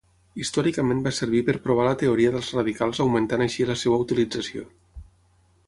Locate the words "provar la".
1.67-1.99